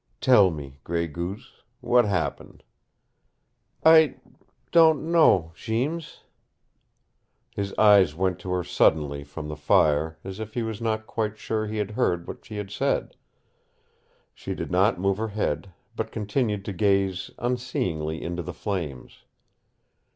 "Tell 0.19 0.49
me, 0.49 0.79
Gray 0.83 1.05
Goose 1.05 1.61
what 1.79 2.05
happened?" 2.05 2.63
"I 3.85 4.15
don't 4.71 5.11
know 5.11 5.51
Jeems" 5.53 6.21
His 7.55 7.71
eyes 7.77 8.15
went 8.15 8.39
to 8.39 8.49
her 8.49 8.63
suddenly 8.63 9.23
from 9.23 9.47
the 9.47 9.55
fire, 9.55 10.17
as 10.23 10.39
if 10.39 10.55
he 10.55 10.63
was 10.63 10.81
not 10.81 11.05
quite 11.05 11.37
sure 11.37 11.67
he 11.67 11.77
had 11.77 11.91
heard 11.91 12.27
what 12.27 12.43
she 12.43 12.57
had 12.57 12.71
said. 12.71 13.15
She 14.33 14.55
did 14.55 14.71
not 14.71 14.99
move 14.99 15.19
her 15.19 15.27
head, 15.27 15.71
but 15.95 16.11
continued 16.11 16.65
to 16.65 16.73
gaze 16.73 17.29
unseeingly 17.37 18.23
into 18.23 18.41
the 18.41 18.53
flames. 18.53 19.25